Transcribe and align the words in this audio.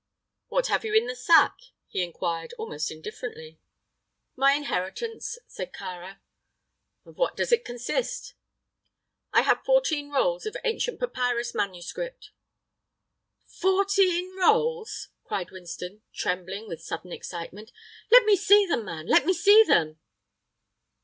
"What 0.47 0.65
have 0.65 0.83
you 0.83 0.95
in 0.95 1.05
the 1.05 1.15
sack?" 1.15 1.59
he 1.87 2.01
inquired, 2.01 2.53
almost 2.57 2.89
indifferently. 2.89 3.59
"My 4.35 4.53
inheritance," 4.53 5.37
said 5.45 5.71
Kāra. 5.73 6.21
"Of 7.05 7.19
what 7.19 7.37
does 7.37 7.51
it 7.51 7.63
consist?" 7.63 8.33
"I 9.31 9.41
have 9.43 9.63
fourteen 9.63 10.09
rolls 10.09 10.47
of 10.47 10.57
ancient 10.63 10.99
papyrus 10.99 11.53
manuscript." 11.53 12.31
"Fourteen 13.45 14.35
rolls?" 14.35 15.09
cried 15.23 15.51
Winston, 15.51 16.01
trembling 16.11 16.67
with 16.67 16.81
sudden 16.81 17.11
excitement. 17.11 17.71
"Let 18.09 18.25
me 18.25 18.35
see 18.35 18.65
them, 18.65 18.83
man 18.85 19.05
let 19.05 19.27
me 19.27 19.33
see 19.35 19.61
them!" 19.63 19.99